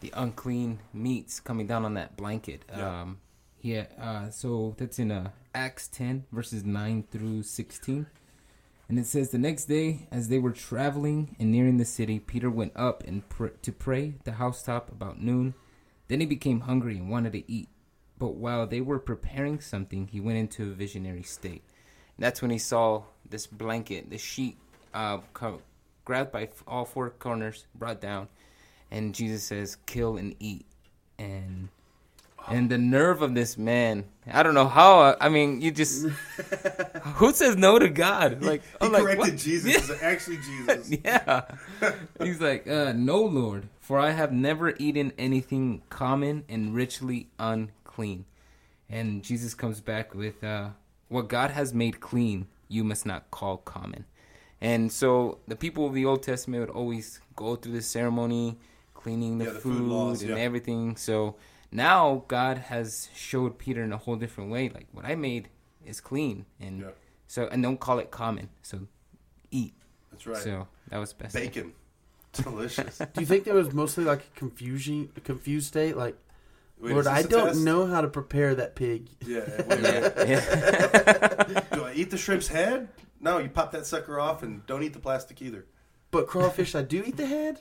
[0.00, 2.64] the unclean meats coming down on that blanket.
[2.68, 3.00] Yeah.
[3.02, 3.18] Um,
[3.62, 3.86] yeah.
[4.00, 8.06] Uh, so that's in uh Acts ten verses nine through sixteen,
[8.88, 12.50] and it says the next day as they were traveling and nearing the city, Peter
[12.50, 15.54] went up and pr- to pray the housetop about noon.
[16.08, 17.68] Then he became hungry and wanted to eat.
[18.18, 21.62] But while they were preparing something, he went into a visionary state.
[22.16, 24.56] And that's when he saw this blanket, this sheet,
[24.94, 25.60] uh, co-
[26.06, 28.28] grabbed by all four corners, brought down,
[28.90, 30.64] and Jesus says, "Kill and eat."
[31.18, 31.68] And
[32.50, 35.16] and the nerve of this man, I don't know how.
[35.20, 36.06] I mean, you just
[37.02, 38.42] who says no to God?
[38.42, 39.36] Like he I'm like, corrected what?
[39.36, 39.90] Jesus.
[39.90, 40.90] It's actually Jesus.
[41.04, 41.42] yeah.
[42.22, 48.24] He's like, uh, no, Lord, for I have never eaten anything common and richly unclean.
[48.90, 50.70] And Jesus comes back with, uh,
[51.08, 54.04] what God has made clean, you must not call common.
[54.60, 58.58] And so the people of the Old Testament would always go through this ceremony,
[58.94, 60.42] cleaning the, Yeah, the food, food laws, and yeah.
[60.42, 60.96] everything.
[60.96, 61.36] So
[61.70, 65.48] now God has showed Peter in a whole different way, like what I made
[65.84, 66.90] is clean, and Yeah.
[67.26, 68.48] so and don't call it common.
[68.62, 68.80] So
[69.50, 69.74] eat.
[70.10, 70.36] That's right.
[70.42, 71.34] So that was best.
[71.34, 71.72] Bacon,
[72.32, 72.98] delicious.
[73.14, 75.96] Do you think there was mostly like a confusion, a confused state?
[75.96, 76.16] Like,
[76.80, 77.60] Wait, Lord, is this I a don't test?
[77.60, 79.08] know how to prepare that pig.
[79.26, 79.40] Yeah.
[79.68, 79.82] wait, wait.
[79.82, 81.60] Yeah, yeah.
[81.72, 82.88] Do I eat the shrimp's head?
[83.20, 85.66] No, you pop that sucker off and don't eat the plastic either.
[86.12, 87.60] But crawfish, I do eat the head.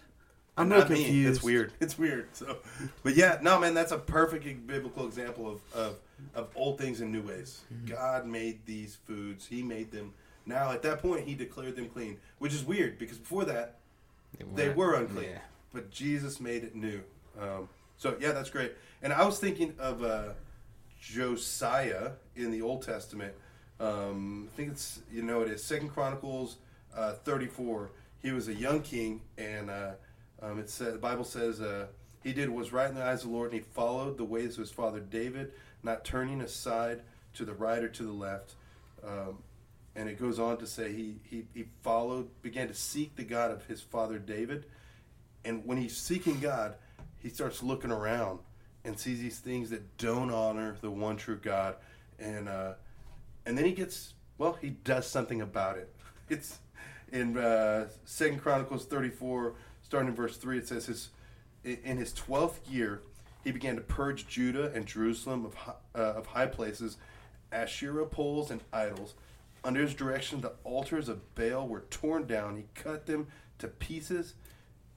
[0.58, 1.04] I'm Not real me.
[1.06, 1.36] confused.
[1.38, 1.74] It's weird.
[1.80, 2.28] It's weird.
[2.34, 2.58] So,
[3.04, 5.96] but yeah, no, man, that's a perfect biblical example of of,
[6.34, 7.62] of old things in new ways.
[7.74, 7.93] Mm-hmm.
[7.93, 9.46] God made these foods.
[9.46, 10.13] He made them.
[10.46, 13.76] Now, at that point, He declared them clean, which is weird because before that,
[14.56, 15.30] they were unclean.
[15.32, 15.39] Yeah.
[15.74, 17.02] But Jesus made it new.
[17.39, 18.74] Um, so yeah, that's great.
[19.04, 20.30] And I was thinking of uh,
[21.00, 23.34] Josiah in the Old Testament.
[23.80, 26.58] Um, I think it's you know it is Second Chronicles
[26.96, 27.91] uh, thirty four.
[28.24, 29.91] He was a young king, and uh,
[30.41, 31.88] um, it said the Bible says uh,
[32.23, 34.26] he did what was right in the eyes of the Lord, and he followed the
[34.26, 35.52] ways of his father David,
[35.84, 37.02] not turning aside
[37.34, 38.56] to the right or to the left.
[39.06, 39.39] Um,
[39.95, 43.50] and it goes on to say he, he, he followed, began to seek the God
[43.50, 44.65] of his father David.
[45.43, 46.76] And when he's seeking God,
[47.19, 48.39] he starts looking around
[48.84, 51.76] and sees these things that don't honor the one true God.
[52.19, 52.73] And uh,
[53.45, 55.93] and then he gets well, he does something about it.
[56.30, 56.60] It's
[57.12, 60.58] in uh, Second Chronicles thirty four, starting in verse three.
[60.58, 61.10] It says his
[61.63, 63.02] in his twelfth year,
[63.43, 66.98] he began to purge Judah and Jerusalem of hi- uh, of high places,
[67.52, 69.15] Asherah poles and idols.
[69.63, 72.56] Under his direction, the altars of Baal were torn down.
[72.58, 73.28] He cut them
[73.60, 74.36] to pieces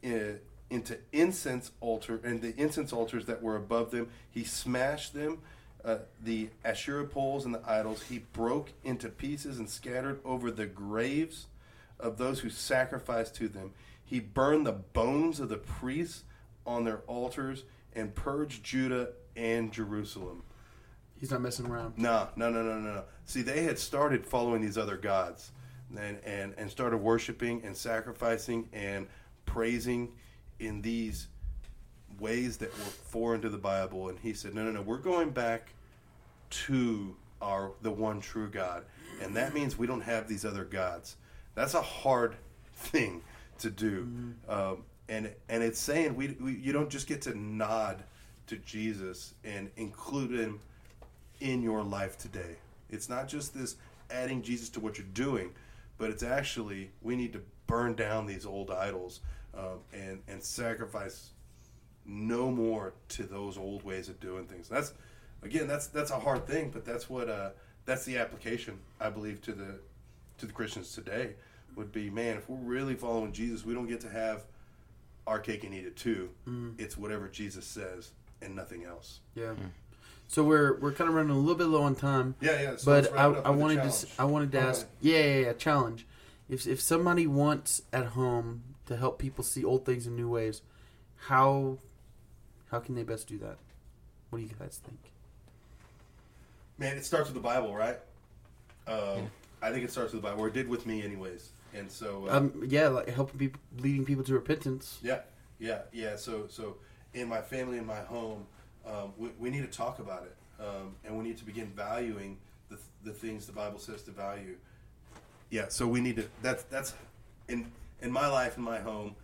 [0.05, 4.09] uh, into incense altar and the incense altars that were above them.
[4.31, 5.39] He smashed them,
[5.85, 8.03] uh, the Asherah poles and the idols.
[8.03, 11.47] He broke into pieces and scattered over the graves
[12.01, 13.73] of those who sacrificed to them.
[14.05, 16.25] He burned the bones of the priests
[16.67, 20.43] on their altars and purged Judah and Jerusalem.
[21.17, 21.99] He's not messing around.
[21.99, 23.05] No, no, no, no, no, no.
[23.27, 25.53] See, they had started following these other gods,
[25.97, 29.07] and and and started worshiping and sacrificing and
[29.45, 30.13] praising
[30.59, 31.29] in these
[32.19, 34.09] ways that were foreign to the Bible.
[34.09, 34.83] And he said, no, no, no.
[34.83, 35.75] We're going back
[36.51, 38.85] to our the one true God,
[39.23, 41.17] and that means we don't have these other gods.
[41.55, 42.37] That's a hard
[42.75, 43.23] thing
[43.59, 44.09] to do,
[44.49, 48.03] um, and and it's saying we, we you don't just get to nod
[48.47, 50.61] to Jesus and include him
[51.41, 52.57] in your life today.
[52.89, 53.77] It's not just this
[54.11, 55.51] adding Jesus to what you're doing,
[55.99, 59.21] but it's actually we need to burn down these old idols
[59.55, 61.31] um, and and sacrifice
[62.07, 64.69] no more to those old ways of doing things.
[64.69, 64.93] That's
[65.43, 67.51] again that's that's a hard thing, but that's what uh,
[67.85, 69.79] that's the application I believe to the
[70.41, 71.35] to the Christians today
[71.77, 74.45] would be man if we're really following Jesus, we don't get to have
[75.27, 76.31] our cake and eat it too.
[76.79, 78.11] It's whatever Jesus says
[78.43, 79.21] and nothing else.
[79.35, 79.53] Yeah.
[80.29, 82.35] So we're we're kind of running a little bit low on time.
[82.41, 82.77] Yeah, yeah.
[82.77, 84.07] So but I, I wanted to.
[84.19, 84.67] I wanted to Okay.
[84.69, 86.07] ask yeah, yeah yeah challenge
[86.49, 90.63] if if somebody wants at home to help people see old things in new ways
[91.27, 91.79] how
[92.73, 93.57] how can they best do that
[94.31, 94.99] what do you guys think
[96.79, 97.99] Man, it starts with the Bible, right?
[98.87, 99.31] Um,
[99.63, 101.51] I think it starts with the Bible, or it did with me, anyways.
[101.73, 105.21] And so, uh, um yeah like helping people leading people to repentance yeah,
[105.61, 106.17] yeah, yeah.
[106.17, 106.77] So, so
[107.15, 108.47] in my family, in my home,
[108.87, 112.39] um, we, we need to talk about it, um, and we need to begin valuing
[112.71, 114.57] the, the things the Bible says to value.
[115.51, 115.67] Yeah.
[115.69, 116.25] So we need to.
[116.43, 116.95] That's that's
[117.49, 117.71] in
[118.01, 119.15] in my life, in my home.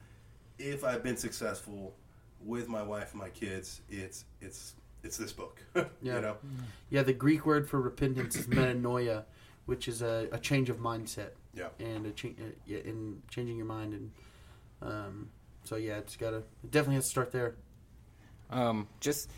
[0.59, 1.95] If I've been successful
[2.45, 5.61] with my wife and my kids, it's it's it's this book.
[6.03, 6.17] Yeah.
[6.17, 6.37] You know.
[6.91, 9.25] yeah the Greek word for repentance is metanoia
[9.67, 11.69] which is a, a change of mindset Yeah.
[11.79, 14.11] and a change uh, in changing your mind and
[14.83, 15.29] um
[15.65, 17.55] so yeah it's gotta it definitely has to start there
[18.51, 19.31] Um, just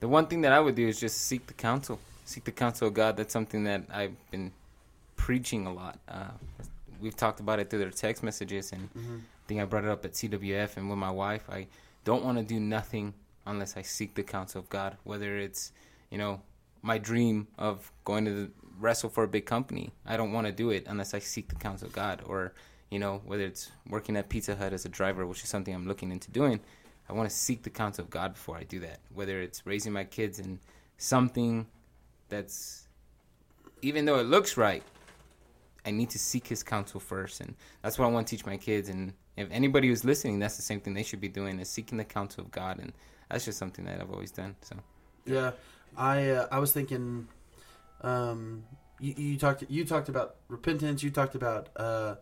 [0.00, 2.88] the one thing that I would do is just seek the counsel, seek the counsel
[2.88, 3.16] of God.
[3.16, 4.52] That's something that I've been
[5.16, 5.98] preaching a lot.
[6.08, 6.30] Uh,
[7.00, 10.04] we've talked about it through their text messages, and I think I brought it up
[10.04, 11.44] at CWF and with my wife.
[11.50, 11.66] I
[12.04, 13.14] don't want to do nothing
[13.46, 14.96] unless I seek the counsel of God.
[15.04, 15.72] Whether it's
[16.10, 16.40] you know
[16.82, 20.52] my dream of going to the, wrestle for a big company, I don't want to
[20.52, 22.22] do it unless I seek the counsel of God.
[22.26, 22.54] Or
[22.90, 25.86] you know whether it's working at Pizza Hut as a driver, which is something I'm
[25.86, 26.60] looking into doing.
[27.08, 29.00] I want to seek the counsel of God before I do that.
[29.12, 30.60] Whether it's raising my kids in
[30.96, 31.66] something
[32.28, 32.88] that's,
[33.82, 34.82] even though it looks right,
[35.84, 38.56] I need to seek His counsel first, and that's what I want to teach my
[38.56, 38.88] kids.
[38.88, 41.98] And if anybody who's listening, that's the same thing they should be doing: is seeking
[41.98, 42.92] the counsel of God, and
[43.28, 44.54] that's just something that I've always done.
[44.60, 44.76] So
[45.26, 45.52] Yeah,
[45.96, 47.26] I uh, I was thinking,
[48.02, 48.64] um,
[49.00, 51.02] you, you talked you talked about repentance.
[51.02, 52.16] You talked about uh,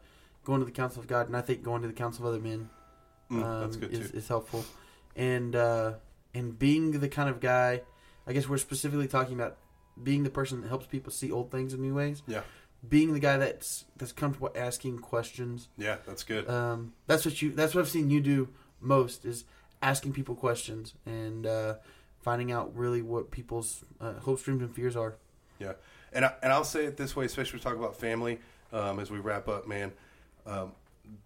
[0.45, 2.43] going to the counsel of God, and I think going to the counsel of other
[2.43, 2.71] men
[3.31, 4.65] Mm, um, that's good is, is helpful.
[5.17, 5.95] And uh,
[6.35, 7.83] and being the kind of guy,
[8.27, 9.57] I guess we're specifically talking about
[10.03, 12.23] being the person that helps people see old things in new ways.
[12.27, 12.43] Yeah.
[12.89, 15.69] Being the guy that's that's comfortable asking questions.
[15.77, 16.49] Yeah, that's good.
[16.49, 17.53] Um, that's what you.
[17.53, 18.49] That's what I've seen you do
[18.81, 19.45] most is
[19.83, 21.75] asking people questions and uh,
[22.23, 25.17] finding out really what people's uh, hopes, dreams, and fears are.
[25.61, 25.73] Yeah,
[26.13, 28.41] and I, and I'll say it this way, especially we talk about family,
[28.73, 29.93] um, as we wrap up, man.
[30.47, 30.73] Um,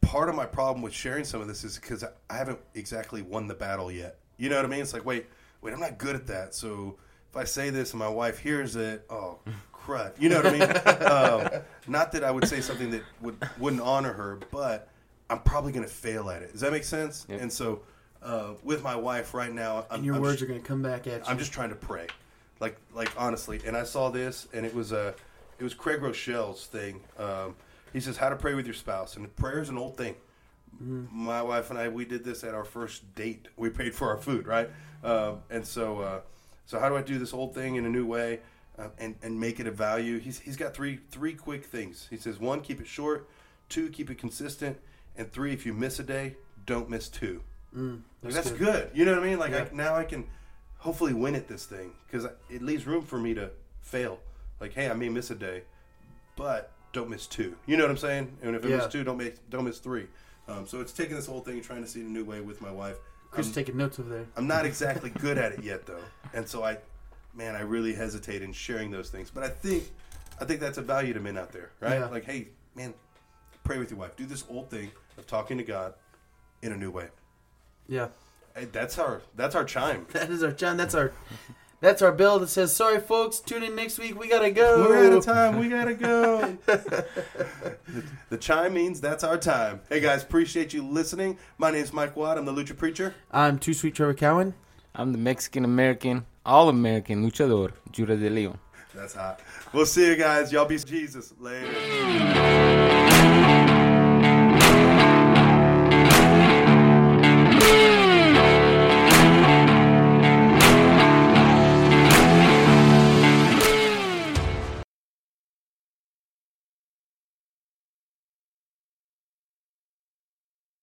[0.01, 3.47] part of my problem with sharing some of this is because I haven't exactly won
[3.49, 4.18] the battle yet.
[4.37, 4.81] You know what I mean?
[4.81, 5.27] It's like, wait,
[5.62, 6.55] wait, I'm not good at that.
[6.55, 6.97] So
[7.31, 9.38] if I say this and my wife hears it, oh,
[9.73, 10.20] crud.
[10.20, 10.62] You know what I mean?
[11.53, 14.88] um, not that I would say something that would wouldn't honor her, but
[15.31, 16.53] I'm probably going to fail at it.
[16.53, 17.27] Does that make sense?
[17.29, 17.37] Yeah.
[17.37, 17.83] And so
[18.23, 20.66] uh, with my wife right now, I'm, And your I'm words just- are going to
[20.66, 21.27] come back at you.
[21.27, 22.07] I'm just trying to pray,
[22.61, 23.61] like like honestly.
[23.67, 25.14] And I saw this, and it was a
[25.59, 27.01] it was Craig Groeschel's thing.
[27.19, 27.55] Um,
[27.93, 30.17] he says how to pray with your spouse, and prayer is an old thing.
[30.81, 33.47] My wife and I we did this at our first date.
[33.57, 34.69] We paid for our food, right?
[35.05, 36.21] Um, and so uh,
[36.67, 38.40] so how do I do this old thing in a new way
[38.77, 40.19] uh, and and make it a value?
[40.19, 42.09] He's he's got three three quick things.
[42.11, 43.29] He says one, keep it short.
[43.69, 44.79] Two, keep it consistent.
[45.17, 46.35] And three, if you miss a day,
[46.67, 47.40] don't miss two.
[47.75, 48.59] Mm, Like, that's that's good.
[48.59, 48.90] good.
[48.95, 49.38] You know what I mean?
[49.38, 49.69] Like Yeah.
[49.71, 50.27] I, now I can
[50.85, 54.20] hopefully win at this thing because it leaves room for me to fail.
[54.61, 55.62] Like, hey, I may miss a day,
[56.37, 57.57] but don't miss two.
[57.64, 58.37] You know what I'm saying?
[58.42, 58.77] And if I Yeah.
[58.77, 60.07] miss two, don't make don't miss three.
[60.47, 62.42] Um, so it's taking this whole thing and trying to see it a new way
[62.42, 62.97] with my wife.
[63.31, 64.27] Chris I'm, taking notes over there.
[64.37, 66.77] I'm not exactly good at it yet though, and so I,
[67.35, 69.31] man, I really hesitate in sharing those things.
[69.31, 69.90] But I think
[70.38, 71.99] I think that's a value to men out there, right?
[71.99, 72.07] Yeah.
[72.09, 72.92] Like, hey, man,
[73.64, 74.16] pray with your wife.
[74.16, 75.94] Do this old thing of talking to God
[76.61, 77.09] in a new way.
[77.88, 78.09] Yeah.
[78.55, 80.07] Hey, that's our that's our chime.
[80.12, 80.77] That is our chime.
[80.77, 81.12] That's our
[81.81, 83.40] that's our bell that says, "Sorry, folks.
[83.40, 84.19] Tune in next week.
[84.19, 85.59] We gotta go." We're out of time.
[85.59, 86.57] We gotta go.
[86.67, 87.05] the,
[88.31, 89.81] the chime means that's our time.
[89.88, 91.37] Hey guys, appreciate you listening.
[91.59, 92.38] My name's Mike Watt.
[92.38, 93.17] I'm the Lucha Preacher.
[93.33, 94.55] I'm Too Sweet Trevor Cowan.
[94.95, 98.59] I'm the Mexican American, all American luchador, Judah de Leon.
[98.95, 99.40] That's hot.
[99.73, 100.53] We'll see you guys.
[100.53, 103.03] Y'all be Jesus later.